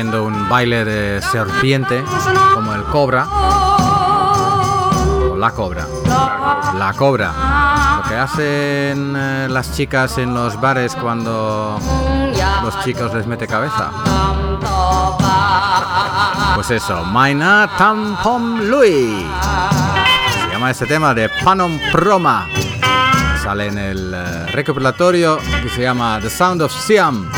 Haciendo 0.00 0.24
un 0.24 0.48
baile 0.48 0.82
de 0.82 1.20
serpiente, 1.20 2.02
como 2.54 2.74
el 2.74 2.84
cobra, 2.84 3.26
o 5.30 5.36
la 5.36 5.50
cobra. 5.50 5.86
La 6.78 6.94
cobra. 6.96 7.98
Lo 7.98 8.08
que 8.08 8.16
hacen 8.16 9.14
eh, 9.14 9.46
las 9.50 9.76
chicas 9.76 10.16
en 10.16 10.32
los 10.32 10.58
bares 10.58 10.96
cuando 10.96 11.78
los 12.62 12.80
chicos 12.82 13.12
les 13.12 13.26
mete 13.26 13.46
cabeza. 13.46 13.90
Pues 16.54 16.70
eso, 16.70 17.04
Maina 17.04 17.68
Tam 17.76 18.16
Pom 18.22 18.58
Lui. 18.58 19.26
Se 20.44 20.50
llama 20.50 20.70
este 20.70 20.86
tema 20.86 21.12
de 21.12 21.28
Panom 21.44 21.78
Proma. 21.92 22.48
Sale 23.42 23.66
en 23.66 23.76
el 23.76 24.14
eh, 24.14 24.46
recopilatorio 24.46 25.38
que 25.62 25.68
se 25.68 25.82
llama 25.82 26.18
The 26.22 26.30
Sound 26.30 26.62
of 26.62 26.72
Siam. 26.72 27.30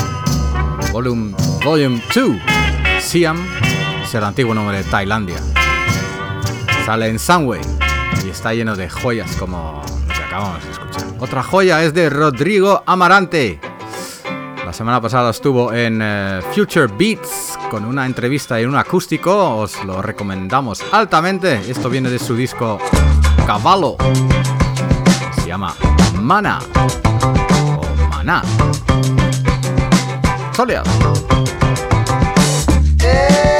Volume, 0.92 1.34
volume 1.64 2.00
2. 2.14 2.51
Siam 3.12 3.46
es 4.02 4.14
el 4.14 4.24
antiguo 4.24 4.54
nombre 4.54 4.78
de 4.78 4.84
Tailandia. 4.84 5.36
Sale 6.86 7.08
en 7.08 7.18
Sunway 7.18 7.60
y 8.24 8.30
está 8.30 8.54
lleno 8.54 8.74
de 8.74 8.88
joyas 8.88 9.36
como 9.36 9.82
lo 10.08 10.14
que 10.14 10.22
acabamos 10.22 10.64
de 10.64 10.70
escuchar. 10.70 11.04
Otra 11.20 11.42
joya 11.42 11.82
es 11.82 11.92
de 11.92 12.08
Rodrigo 12.08 12.82
Amarante. 12.86 13.60
La 14.64 14.72
semana 14.72 14.98
pasada 14.98 15.28
estuvo 15.28 15.74
en 15.74 16.00
eh, 16.02 16.40
Future 16.54 16.86
Beats 16.86 17.58
con 17.70 17.84
una 17.84 18.06
entrevista 18.06 18.58
en 18.58 18.70
un 18.70 18.76
acústico. 18.76 19.56
Os 19.56 19.84
lo 19.84 20.00
recomendamos 20.00 20.82
altamente. 20.90 21.70
Esto 21.70 21.90
viene 21.90 22.08
de 22.08 22.18
su 22.18 22.34
disco 22.34 22.78
Cavallo. 23.46 23.98
Se 25.34 25.48
llama 25.48 25.74
Mana 26.18 26.60
o 27.76 28.08
Maná. 28.08 28.42
Ei, 33.12 33.51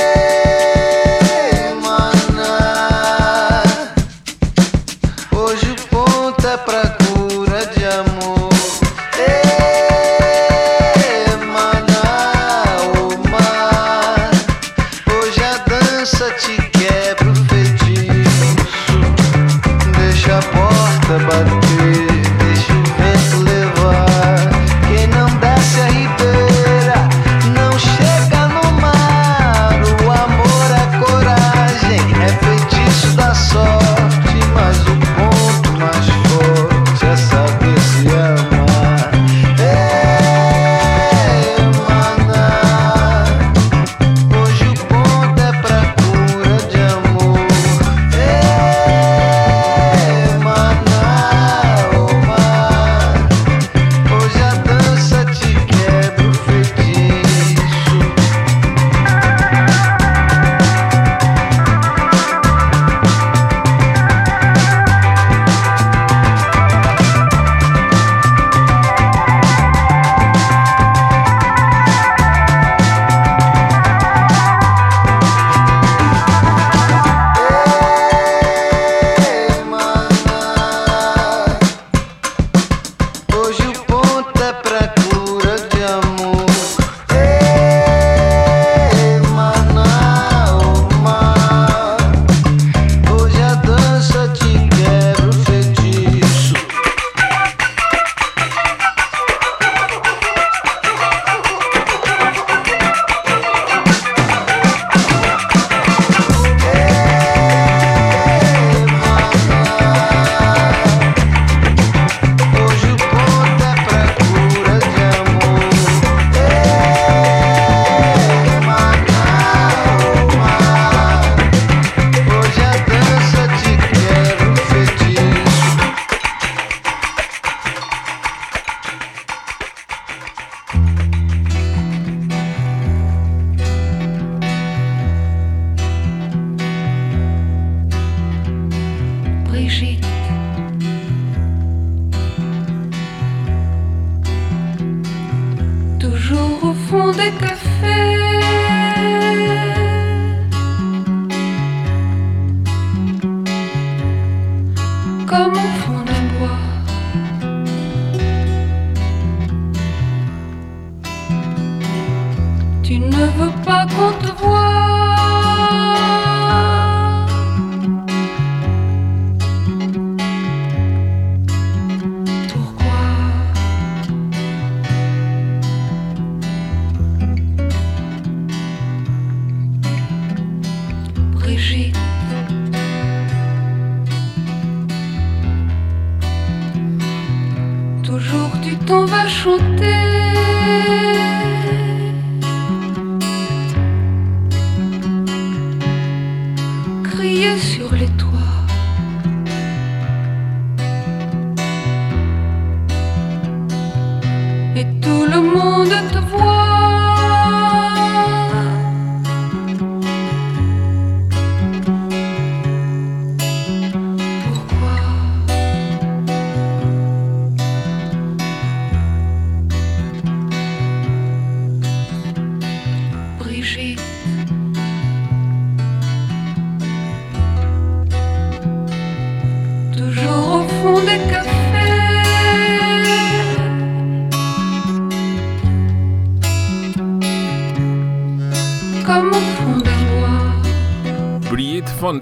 Sur 197.33 197.95
les 197.95 198.09
toits 198.09 198.62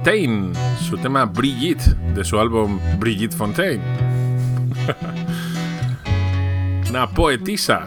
Fontaine, 0.01 0.53
su 0.79 0.97
tema 0.97 1.27
Brigitte 1.27 1.95
de 2.15 2.25
su 2.25 2.41
álbum 2.41 2.81
Brigitte 2.99 3.37
Fontaine. 3.37 3.85
Una 6.89 7.11
poetisa, 7.11 7.83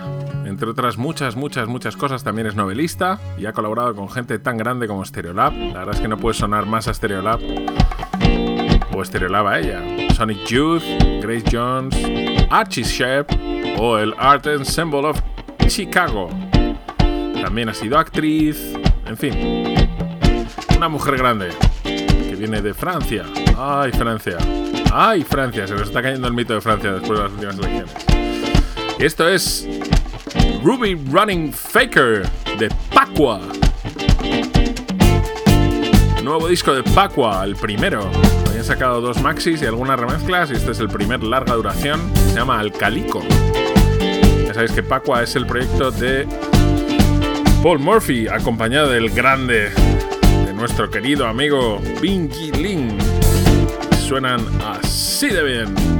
entre 0.46 0.70
otras 0.70 0.96
muchas, 0.96 1.36
muchas, 1.36 1.68
muchas 1.68 1.98
cosas, 1.98 2.24
también 2.24 2.46
es 2.46 2.56
novelista 2.56 3.20
y 3.36 3.48
ha 3.48 3.54
colaborado 3.54 3.96
con 3.96 4.12
gente 4.12 4.38
tan 4.38 4.58
grande 4.58 4.88
como 4.88 5.04
Stereolab. 5.04 5.54
La 5.54 5.80
verdad 5.80 5.96
es 5.96 6.02
que 6.02 6.08
no 6.08 6.18
puede 6.18 6.36
sonar 6.36 6.68
más 6.68 6.88
a 6.88 6.94
Stereolab 6.94 7.40
o 8.96 9.04
Stereolab 9.04 9.48
a 9.48 9.60
ella. 9.60 9.82
Sonic 10.14 10.46
Youth, 10.46 10.84
Grace 11.20 11.46
Jones, 11.52 11.96
Archie 12.52 12.84
Shep 12.84 13.32
o 13.80 13.98
el 13.98 14.14
Art 14.20 14.46
Ensemble 14.46 15.08
of 15.08 15.20
Chicago. 15.66 16.30
También 17.42 17.70
ha 17.70 17.74
sido 17.74 17.98
actriz, 17.98 18.76
en 19.08 19.18
fin, 19.18 19.34
una 20.78 20.90
mujer 20.90 21.18
grande 21.18 21.50
viene 22.44 22.62
de 22.62 22.74
Francia. 22.74 23.24
¡Ay, 23.58 23.90
Francia! 23.94 24.36
¡Ay, 24.92 25.24
Francia! 25.24 25.66
Se 25.66 25.76
nos 25.76 25.84
está 25.84 26.02
cayendo 26.02 26.28
el 26.28 26.34
mito 26.34 26.54
de 26.54 26.60
Francia 26.60 26.92
después 26.92 27.18
de 27.18 27.24
las 27.24 27.32
últimas 27.32 27.58
elecciones. 27.58 27.94
Esto 29.00 29.30
es 29.30 29.66
Ruby 30.62 30.96
Running 31.10 31.54
Faker 31.54 32.28
de 32.60 32.70
Pacua. 32.94 33.40
Nuevo 36.22 36.50
disco 36.50 36.74
de 36.74 36.84
Pacua, 36.84 37.46
el 37.46 37.56
primero. 37.56 38.12
Habían 38.50 38.66
sacado 38.66 39.00
dos 39.00 39.22
maxis 39.22 39.62
y 39.62 39.66
algunas 39.66 39.98
remezclas 39.98 40.52
y 40.52 40.56
este 40.56 40.72
es 40.72 40.80
el 40.80 40.90
primer 40.90 41.24
larga 41.24 41.54
duración. 41.54 42.02
Se 42.28 42.36
llama 42.36 42.60
Alcalico. 42.60 43.24
Ya 44.46 44.54
sabéis 44.54 44.74
que 44.74 44.84
Pacua 44.84 45.24
es 45.24 45.34
el 45.38 45.46
proyecto 45.46 45.92
de 45.92 46.28
Paul 47.64 47.80
Murphy, 47.80 48.28
acompañado 48.28 48.90
del 48.90 49.12
grande 49.12 49.70
de 49.70 49.93
nuestro 50.64 50.90
querido 50.90 51.28
amigo 51.28 51.82
Bingy 52.02 52.50
Lin. 52.54 52.98
Suenan 54.08 54.40
así 54.62 55.28
de 55.28 55.44
bien. 55.44 55.93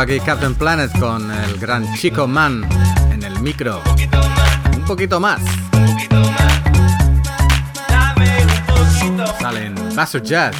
aquí 0.00 0.18
Captain 0.20 0.54
Planet 0.54 0.90
con 0.98 1.30
el 1.30 1.58
gran 1.58 1.94
Chico 1.94 2.26
Man 2.26 2.66
en 3.12 3.22
el 3.22 3.38
micro. 3.40 3.82
Un 4.74 4.84
poquito 4.84 5.20
más. 5.20 5.40
Salen 9.40 9.74
Basso 9.94 10.18
Jazz. 10.18 10.56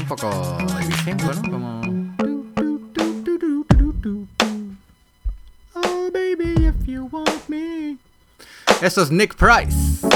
Un 0.00 0.06
poco 0.06 0.58
eficiente, 0.80 1.24
¿no? 1.24 1.50
Como... 1.50 1.80
Oh, 5.74 6.10
baby, 6.12 6.66
if 6.66 6.86
you 6.86 7.08
want 7.10 7.48
me. 7.48 7.96
Esto 8.82 9.02
es 9.02 9.10
Nick 9.10 9.34
Price 9.36 10.06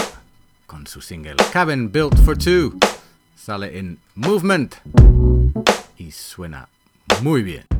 con 0.66 0.86
su 0.86 1.00
single 1.00 1.36
Cabin 1.52 1.90
Built 1.90 2.18
for 2.24 2.36
Two 2.36 2.78
sale 3.40 3.78
en 3.78 3.98
Movement 4.16 4.74
y 5.96 6.10
suena 6.10 6.68
muy 7.22 7.42
bien. 7.42 7.79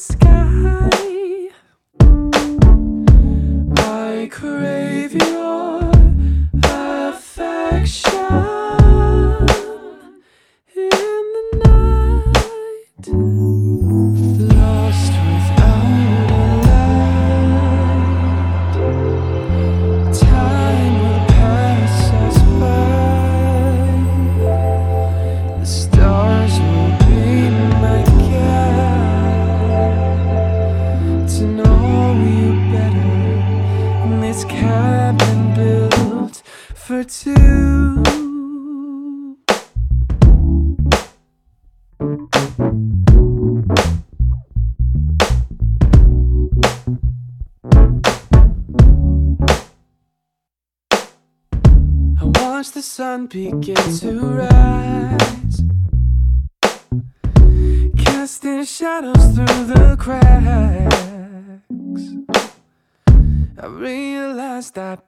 sky. 0.00 0.89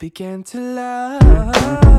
began 0.02 0.42
to 0.42 0.58
love. 0.58 1.91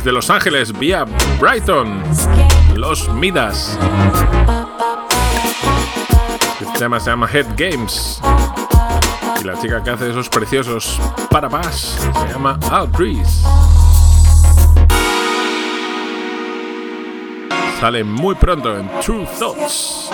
Desde 0.00 0.12
Los 0.12 0.30
Ángeles, 0.30 0.72
vía 0.78 1.04
Brighton, 1.38 2.02
Los 2.74 3.06
Midas. 3.10 3.78
Este 6.58 6.78
tema 6.78 6.98
se 6.98 7.10
llama 7.10 7.28
Head 7.30 7.48
Games. 7.54 8.18
Y 9.42 9.44
la 9.44 9.60
chica 9.60 9.84
que 9.84 9.90
hace 9.90 10.08
esos 10.08 10.30
preciosos 10.30 10.98
para 11.30 11.50
paz 11.50 11.98
se 12.14 12.32
llama 12.32 12.58
Aldris. 12.70 13.42
Sale 17.78 18.02
muy 18.02 18.34
pronto 18.36 18.78
en 18.78 18.88
True 19.02 19.28
Thoughts. 19.38 20.08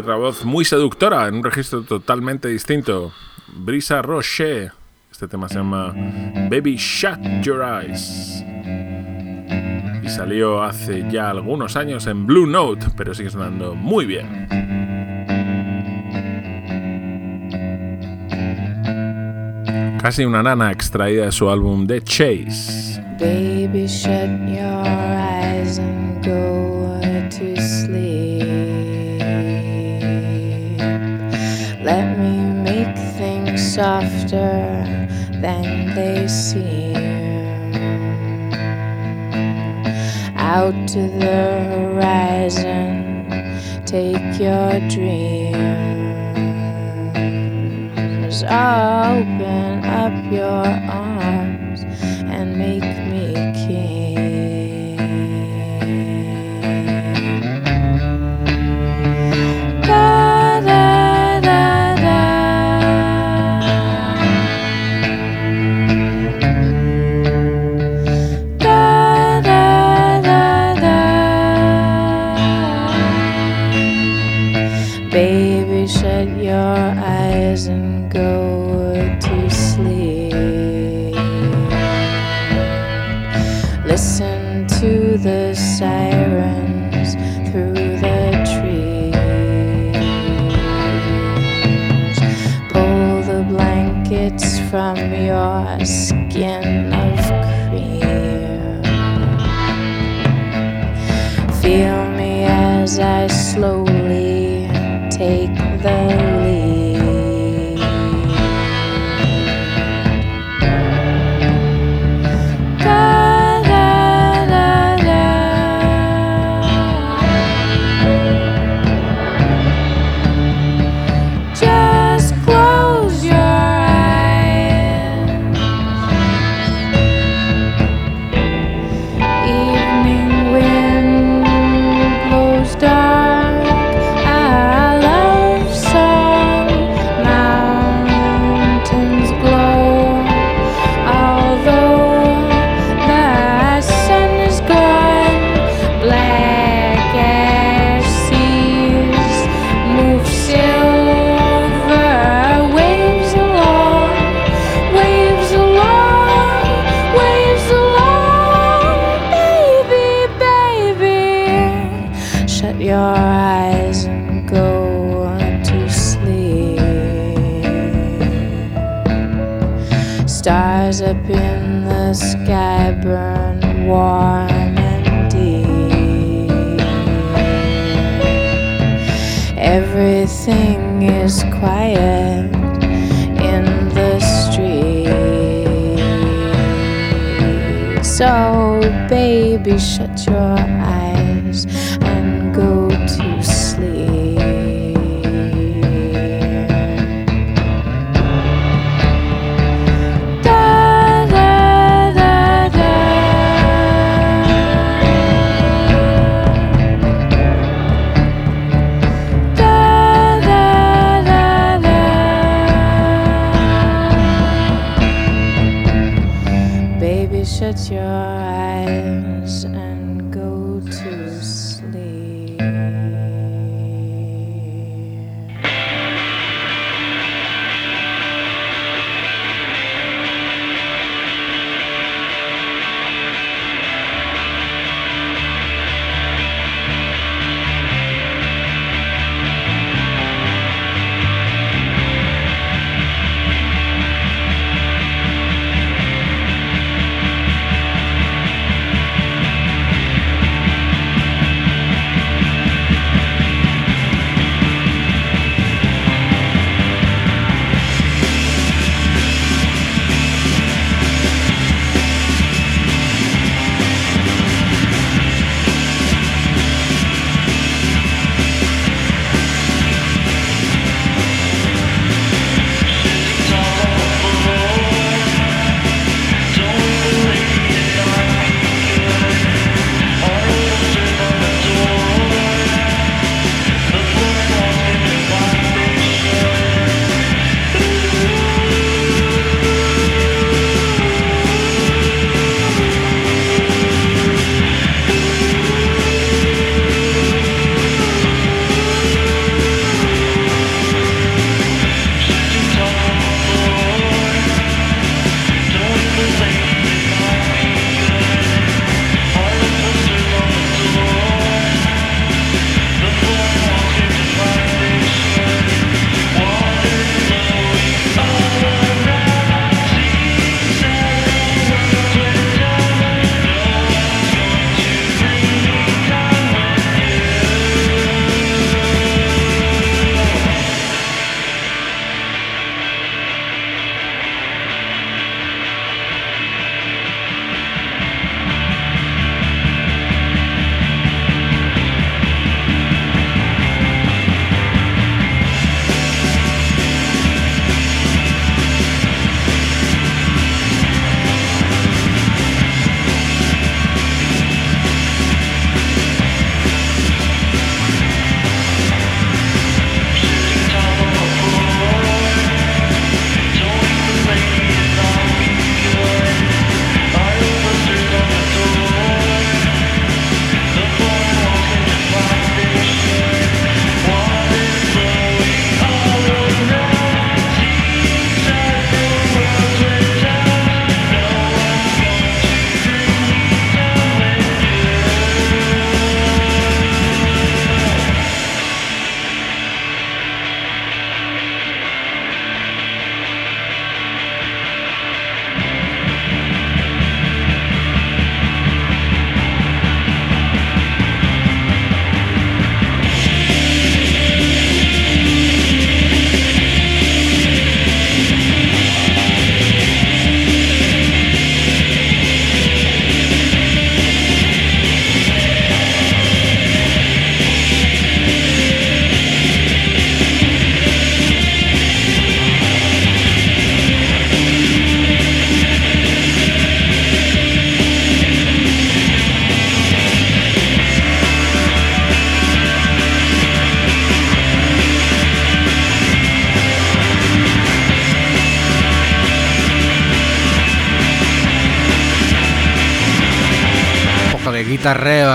Otra 0.00 0.16
voz 0.16 0.44
muy 0.44 0.64
seductora 0.64 1.28
en 1.28 1.36
un 1.36 1.44
registro 1.44 1.82
totalmente 1.82 2.48
distinto. 2.48 3.12
Brisa 3.48 4.00
Roche. 4.00 4.70
Este 5.12 5.28
tema 5.28 5.48
se 5.48 5.56
llama 5.56 5.92
Baby 6.50 6.76
Shut 6.76 7.18
Your 7.42 7.62
Eyes. 7.62 8.42
Y 10.02 10.08
salió 10.08 10.62
hace 10.62 11.06
ya 11.10 11.28
algunos 11.30 11.76
años 11.76 12.06
en 12.06 12.26
Blue 12.26 12.46
Note, 12.46 12.86
pero 12.96 13.14
sigue 13.14 13.28
sonando 13.28 13.74
muy 13.74 14.06
bien. 14.06 14.46
Casi 20.00 20.24
una 20.24 20.42
nana 20.42 20.72
extraída 20.72 21.26
de 21.26 21.32
su 21.32 21.50
álbum 21.50 21.86
The 21.86 22.00
Chase. 22.02 23.02
Baby, 23.18 23.86
shut 23.86 24.30
your 24.48 24.82
eyes 24.82 25.78
and 25.78 26.24
go 26.24 26.79
softer 33.80 34.60
than 35.40 35.94
they 35.94 36.28
seem. 36.28 36.94
Out 40.36 40.74
to 40.88 41.08
the 41.24 41.64
horizon, 41.72 42.84
take 43.86 44.38
your 44.38 44.78
dreams. 44.90 45.56
Open 48.42 49.84
up 50.02 50.16
your 50.30 50.66
arms 50.90 51.80
and 52.34 52.58
make 52.58 52.89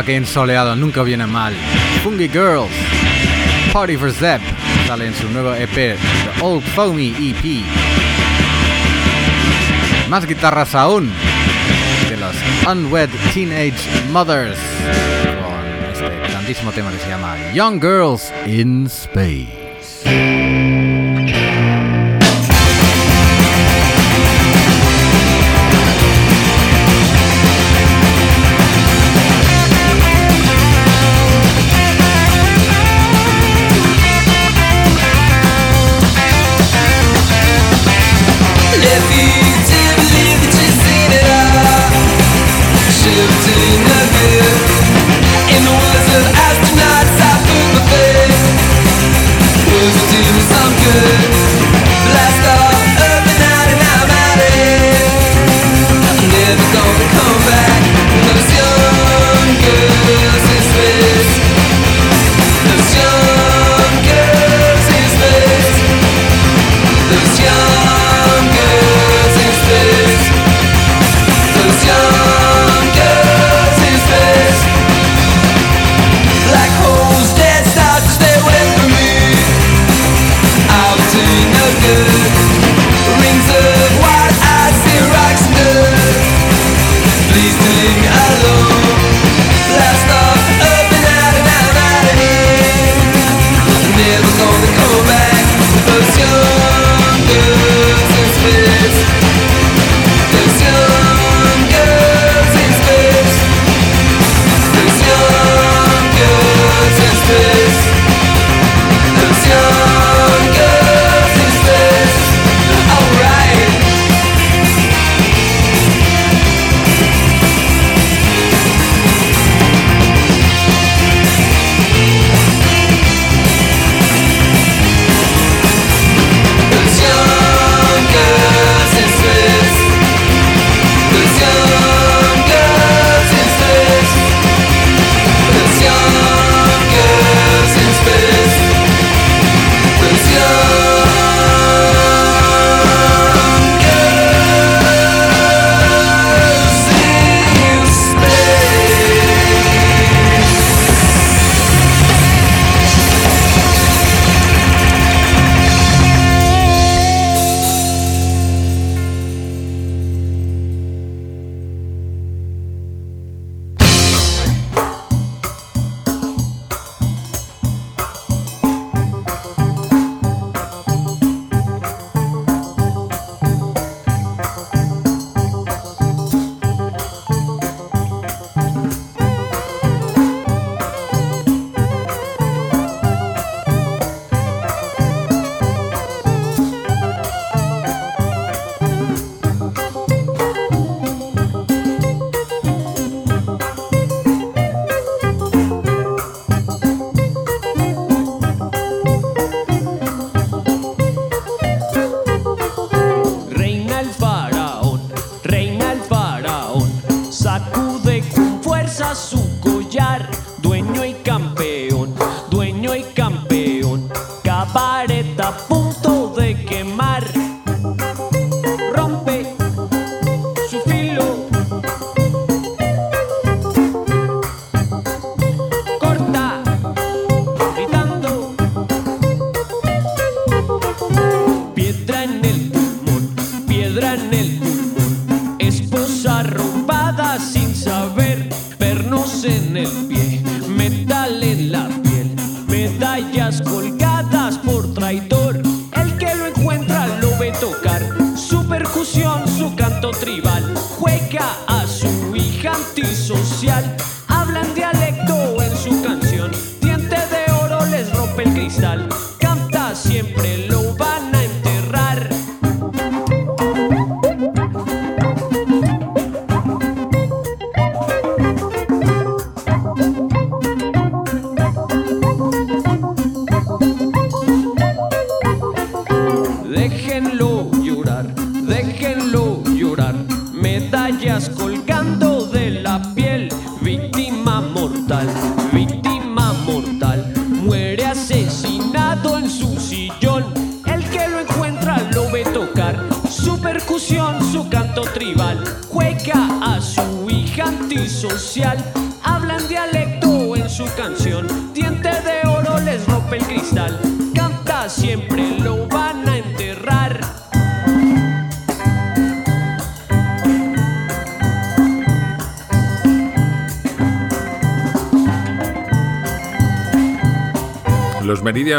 que 0.06 0.16
ensoleado 0.16 0.76
nunca 0.76 1.02
viene 1.04 1.26
mal. 1.26 1.54
Fungi 2.04 2.28
Girls, 2.28 2.70
Party 3.74 3.98
for 3.98 4.12
Zep, 4.12 4.42
sale 4.88 5.08
en 5.08 5.16
su 5.16 5.28
nuevo 5.30 5.54
EP, 5.56 5.74
The 5.74 5.98
Old 6.42 6.64
Foamy 6.64 7.14
EP. 7.20 7.64
Más 10.10 10.28
guitarras 10.28 10.76
aún 10.76 11.12
de 12.10 12.18
los 12.18 12.36
Unwed 12.68 13.10
Teenage 13.34 13.74
Mothers 14.12 14.60
con 15.42 15.66
este 15.92 16.32
grandísimo 16.32 16.72
tema 16.72 16.92
que 16.92 17.00
se 17.00 17.10
llama 17.10 17.36
Young 17.54 17.82
Girls 17.82 18.32
in 18.46 18.86
Space. 18.86 20.35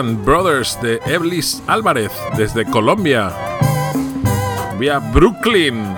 Brothers 0.03 0.79
de 0.83 1.01
Eblis 1.07 1.63
Álvarez 1.67 2.13
desde 2.37 2.67
Colombia. 2.67 3.33
Vía 4.79 4.99
Brooklyn. 4.99 5.95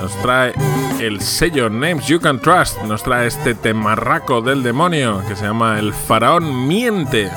Nos 0.00 0.16
trae 0.22 0.52
el 1.00 1.20
sello 1.20 1.68
Names 1.68 2.06
You 2.06 2.20
Can 2.20 2.38
Trust. 2.38 2.80
Nos 2.82 3.02
trae 3.02 3.26
este 3.26 3.56
temarraco 3.56 4.42
del 4.42 4.62
demonio 4.62 5.22
que 5.26 5.34
se 5.34 5.44
llama 5.44 5.80
El 5.80 5.92
Faraón 5.92 6.68
Miente. 6.68 7.30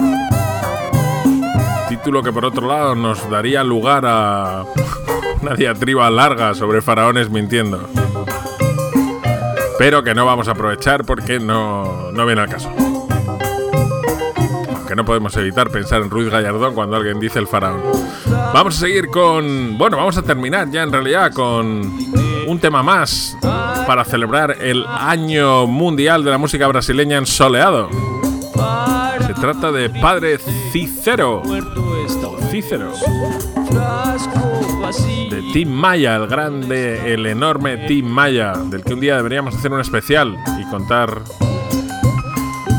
Título 1.89 2.21
que 2.21 2.31
por 2.31 2.45
otro 2.45 2.67
lado 2.67 2.93
nos 2.93 3.27
daría 3.31 3.63
lugar 3.63 4.03
a 4.05 4.63
una 5.41 5.55
diatriba 5.55 6.09
larga 6.11 6.53
sobre 6.53 6.83
faraones 6.83 7.31
mintiendo. 7.31 7.89
Pero 9.79 10.03
que 10.03 10.13
no 10.13 10.25
vamos 10.25 10.47
a 10.47 10.51
aprovechar 10.51 11.03
porque 11.03 11.39
no, 11.39 12.11
no 12.11 12.25
viene 12.27 12.41
al 12.41 12.49
caso. 12.49 12.94
Podemos 15.05 15.35
evitar 15.37 15.69
pensar 15.69 16.01
en 16.01 16.09
Ruiz 16.09 16.29
Gallardón 16.29 16.73
cuando 16.73 16.95
alguien 16.95 17.19
dice 17.19 17.39
el 17.39 17.47
faraón. 17.47 17.81
Vamos 18.53 18.77
a 18.77 18.79
seguir 18.79 19.07
con. 19.07 19.77
Bueno, 19.77 19.97
vamos 19.97 20.17
a 20.17 20.23
terminar 20.23 20.69
ya 20.71 20.83
en 20.83 20.91
realidad 20.91 21.31
con 21.31 21.91
un 22.47 22.59
tema 22.59 22.83
más 22.83 23.37
para 23.87 24.03
celebrar 24.03 24.57
el 24.59 24.85
Año 24.87 25.67
Mundial 25.67 26.23
de 26.23 26.31
la 26.31 26.37
Música 26.37 26.67
Brasileña 26.67 27.17
en 27.17 27.25
Soleado. 27.25 27.89
Se 29.25 29.33
trata 29.33 29.71
de 29.71 29.89
Padre 29.89 30.37
Cícero. 30.71 31.41
O 31.41 32.37
Cícero. 32.49 32.91
De 35.29 35.43
Tim 35.53 35.69
Maya, 35.69 36.15
el 36.15 36.27
grande, 36.27 37.13
el 37.13 37.25
enorme 37.25 37.77
Tim 37.87 38.05
Maya, 38.05 38.53
del 38.53 38.83
que 38.83 38.93
un 38.93 38.99
día 38.99 39.17
deberíamos 39.17 39.55
hacer 39.55 39.71
un 39.71 39.81
especial 39.81 40.37
y 40.59 40.63
contar 40.69 41.21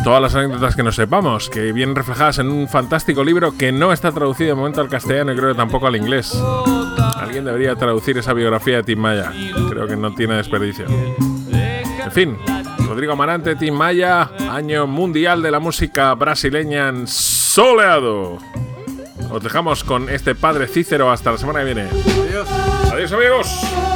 todas 0.07 0.23
las 0.23 0.37
anécdotas 0.37 0.77
que 0.77 0.85
nos 0.85 0.95
sepamos, 0.95 1.51
que 1.51 1.73
vienen 1.73 1.97
reflejadas 1.97 2.39
en 2.39 2.49
un 2.49 2.69
fantástico 2.69 3.25
libro 3.25 3.59
que 3.59 3.73
no 3.73 3.93
está 3.93 4.13
traducido 4.13 4.51
de 4.51 4.55
momento 4.55 4.81
al 4.81 4.89
castellano 4.89 5.33
y 5.33 5.37
creo 5.37 5.49
que 5.49 5.57
tampoco 5.57 5.89
al 5.89 5.97
inglés. 5.97 6.41
Alguien 7.19 7.45
debería 7.45 7.75
traducir 7.75 8.17
esa 8.17 8.33
biografía 8.33 8.77
de 8.77 8.83
Tim 8.85 9.01
Maya. 9.01 9.33
Creo 9.69 9.89
que 9.89 9.97
no 9.97 10.15
tiene 10.15 10.37
desperdicio. 10.37 10.87
En 10.87 12.13
fin, 12.13 12.39
Rodrigo 12.87 13.15
Amarante, 13.15 13.57
Tim 13.57 13.75
Maya, 13.75 14.31
año 14.49 14.87
mundial 14.87 15.43
de 15.43 15.51
la 15.51 15.59
música 15.59 16.15
brasileña 16.15 16.89
en 16.89 17.09
soleado. 17.09 18.39
Os 19.29 19.43
dejamos 19.43 19.83
con 19.83 20.09
este 20.09 20.37
padre 20.37 20.69
Cícero 20.69 21.11
hasta 21.11 21.33
la 21.33 21.39
semana 21.39 21.59
que 21.59 21.65
viene. 21.65 21.89
Adiós. 22.29 22.49
Adiós 22.93 23.13
amigos. 23.13 23.96